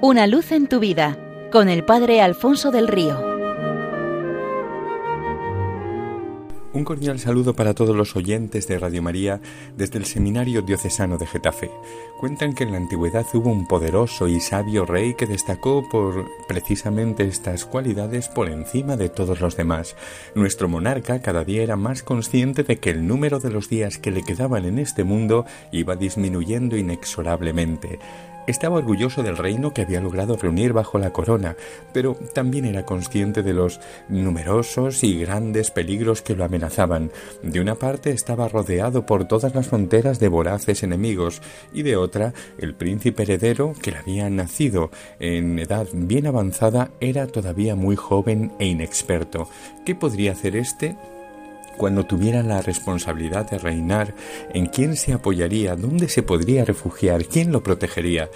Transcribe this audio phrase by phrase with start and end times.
[0.00, 1.18] Una luz en tu vida
[1.50, 3.20] con el Padre Alfonso del Río.
[6.72, 9.40] Un cordial saludo para todos los oyentes de Radio María
[9.76, 11.72] desde el Seminario Diocesano de Getafe.
[12.20, 17.24] Cuentan que en la antigüedad hubo un poderoso y sabio rey que destacó por precisamente
[17.24, 19.96] estas cualidades por encima de todos los demás.
[20.36, 24.12] Nuestro monarca cada día era más consciente de que el número de los días que
[24.12, 27.98] le quedaban en este mundo iba disminuyendo inexorablemente.
[28.48, 31.54] Estaba orgulloso del reino que había logrado reunir bajo la corona,
[31.92, 37.10] pero también era consciente de los numerosos y grandes peligros que lo amenazaban.
[37.42, 41.42] De una parte estaba rodeado por todas las fronteras de voraces enemigos,
[41.74, 44.90] y de otra, el príncipe heredero, que le había nacido
[45.20, 49.46] en edad bien avanzada, era todavía muy joven e inexperto.
[49.84, 50.96] ¿Qué podría hacer éste?
[51.78, 54.12] Cuando tuviera la responsabilidad de reinar,
[54.52, 58.28] en quién se apoyaría, dónde se podría refugiar, quién lo protegería.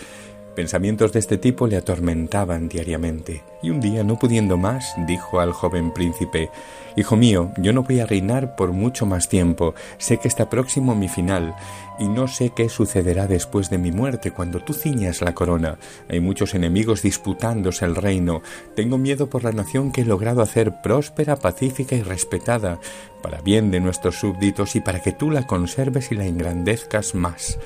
[0.54, 5.52] Pensamientos de este tipo le atormentaban diariamente, y un día, no pudiendo más, dijo al
[5.52, 6.50] joven príncipe
[6.94, 10.94] Hijo mío, yo no voy a reinar por mucho más tiempo, sé que está próximo
[10.94, 11.54] mi final,
[11.98, 15.78] y no sé qué sucederá después de mi muerte cuando tú ciñas la corona.
[16.10, 18.42] Hay muchos enemigos disputándose el reino.
[18.76, 22.78] Tengo miedo por la nación que he logrado hacer próspera, pacífica y respetada,
[23.22, 27.58] para bien de nuestros súbditos y para que tú la conserves y la engrandezcas más.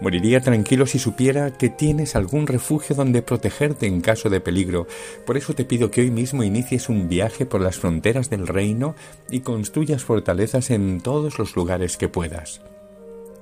[0.00, 4.86] Moriría tranquilo si supiera que tienes algún refugio donde protegerte en caso de peligro.
[5.26, 8.94] Por eso te pido que hoy mismo inicies un viaje por las fronteras del reino
[9.30, 12.62] y construyas fortalezas en todos los lugares que puedas.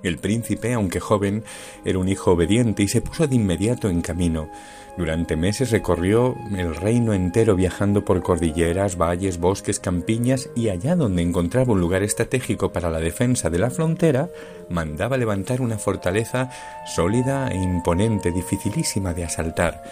[0.03, 1.45] El príncipe, aunque joven,
[1.85, 4.49] era un hijo obediente y se puso de inmediato en camino.
[4.97, 11.23] Durante meses recorrió el reino entero viajando por cordilleras, valles, bosques, campiñas y allá donde
[11.23, 14.29] encontraba un lugar estratégico para la defensa de la frontera,
[14.69, 16.51] mandaba levantar una fortaleza
[16.85, 19.83] sólida e imponente, dificilísima de asaltar.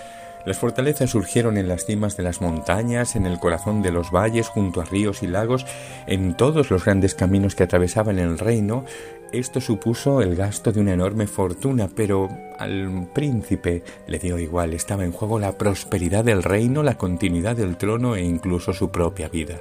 [0.47, 4.47] Las fortalezas surgieron en las cimas de las montañas, en el corazón de los valles,
[4.47, 5.67] junto a ríos y lagos,
[6.07, 8.85] en todos los grandes caminos que atravesaban el reino.
[9.33, 12.29] Esto supuso el gasto de una enorme fortuna, pero
[12.61, 17.77] al príncipe le dio igual, estaba en juego la prosperidad del reino, la continuidad del
[17.77, 19.57] trono e incluso su propia vida.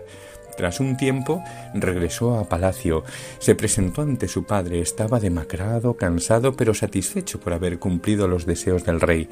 [0.55, 1.43] Tras un tiempo
[1.73, 3.03] regresó a palacio,
[3.39, 8.85] se presentó ante su padre, estaba demacrado, cansado, pero satisfecho por haber cumplido los deseos
[8.85, 9.27] del rey.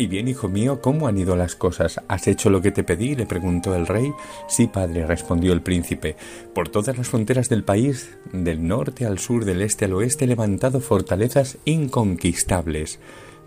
[0.00, 2.00] Y bien, hijo mío, ¿cómo han ido las cosas?
[2.08, 3.14] ¿Has hecho lo que te pedí?
[3.14, 4.10] le preguntó el rey.
[4.48, 6.16] Sí, padre, respondió el príncipe.
[6.54, 10.28] Por todas las fronteras del país, del norte al sur, del este al oeste, he
[10.28, 12.98] levantado fortalezas inconquistables.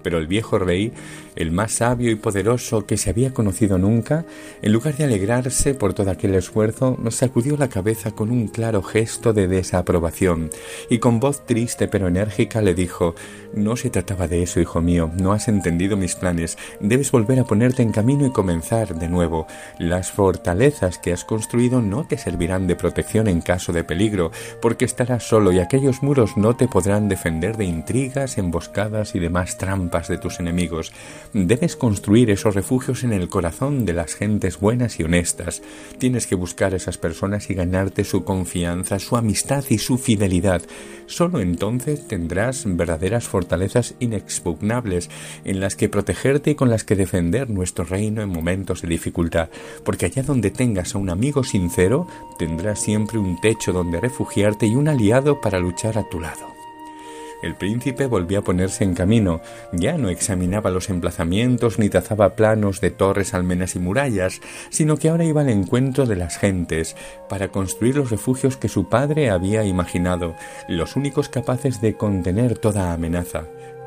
[0.03, 0.91] Pero el viejo rey,
[1.35, 4.25] el más sabio y poderoso que se había conocido nunca,
[4.61, 9.33] en lugar de alegrarse por todo aquel esfuerzo, sacudió la cabeza con un claro gesto
[9.33, 10.49] de desaprobación.
[10.89, 13.15] Y con voz triste pero enérgica le dijo
[13.53, 17.45] No se trataba de eso, hijo mío, no has entendido mis planes, debes volver a
[17.45, 19.47] ponerte en camino y comenzar de nuevo.
[19.79, 24.31] Las fortalezas que has construido no te servirán de protección en caso de peligro,
[24.61, 29.57] porque estarás solo y aquellos muros no te podrán defender de intrigas, emboscadas y demás
[30.01, 30.91] de tus enemigos.
[31.33, 35.61] Debes construir esos refugios en el corazón de las gentes buenas y honestas.
[35.99, 40.63] Tienes que buscar a esas personas y ganarte su confianza, su amistad y su fidelidad.
[41.05, 45.09] Solo entonces tendrás verdaderas fortalezas inexpugnables
[45.45, 49.49] en las que protegerte y con las que defender nuestro reino en momentos de dificultad,
[49.83, 52.07] porque allá donde tengas a un amigo sincero,
[52.39, 56.52] tendrás siempre un techo donde refugiarte y un aliado para luchar a tu lado.
[57.43, 59.41] El príncipe volvió a ponerse en camino.
[59.73, 64.39] Ya no examinaba los emplazamientos ni trazaba planos de torres, almenas y murallas,
[64.69, 66.95] sino que ahora iba al encuentro de las gentes
[67.27, 70.35] para construir los refugios que su padre había imaginado,
[70.69, 73.43] los únicos capaces de contener toda amenaza.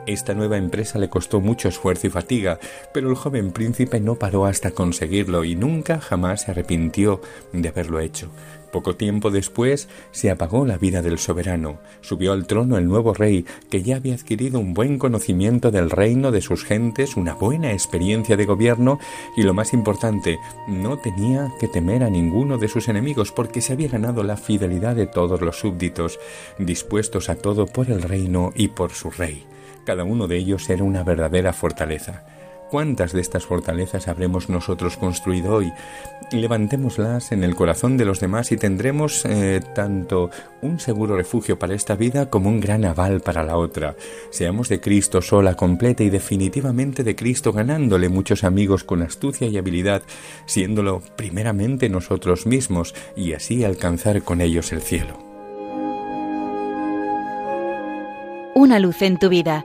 [0.06, 2.60] Esta nueva empresa le costó mucho esfuerzo y fatiga,
[2.94, 7.20] pero el joven príncipe no paró hasta conseguirlo y nunca jamás se arrepintió
[7.52, 8.30] de haberlo hecho.
[8.70, 11.80] Poco tiempo después se apagó la vida del soberano.
[12.02, 16.30] Subió al trono el nuevo rey, que ya había adquirido un buen conocimiento del reino
[16.30, 19.00] de sus gentes, una buena experiencia de gobierno
[19.36, 20.38] y lo más importante,
[20.68, 24.94] no tenía que temer a ninguno de sus enemigos porque se había ganado la fidelidad
[24.94, 26.20] de todos los súbditos,
[26.58, 29.46] dispuestos a todo por el reino y por su rey.
[29.86, 32.24] Cada uno de ellos era una verdadera fortaleza.
[32.70, 35.72] ¿Cuántas de estas fortalezas habremos nosotros construido hoy?
[36.32, 40.30] Levantémoslas en el corazón de los demás y tendremos eh, tanto
[40.60, 43.94] un seguro refugio para esta vida como un gran aval para la otra.
[44.30, 49.56] Seamos de Cristo sola, completa y definitivamente de Cristo, ganándole muchos amigos con astucia y
[49.56, 50.02] habilidad,
[50.46, 55.16] siéndolo primeramente nosotros mismos y así alcanzar con ellos el cielo.
[58.56, 59.64] Una luz en tu vida